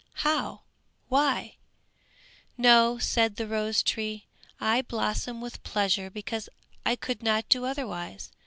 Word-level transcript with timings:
How? 0.25 0.61
Why?" 1.09 1.57
"No," 2.57 2.97
said 2.97 3.35
the 3.35 3.45
rose 3.45 3.83
tree, 3.83 4.25
"I 4.59 4.81
blossom 4.81 5.41
with 5.41 5.61
pleasure 5.61 6.09
because 6.09 6.49
I 6.83 6.95
could 6.95 7.21
not 7.21 7.47
do 7.49 7.65
otherwise. 7.65 8.31